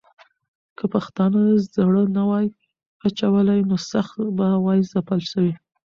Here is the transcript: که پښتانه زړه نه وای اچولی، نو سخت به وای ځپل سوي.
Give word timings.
که 0.77 0.85
پښتانه 0.93 1.41
زړه 1.75 2.03
نه 2.17 2.23
وای 2.29 2.47
اچولی، 3.05 3.59
نو 3.69 3.75
سخت 3.91 4.15
به 4.37 4.47
وای 4.65 4.79
ځپل 4.91 5.19
سوي. 5.31 5.53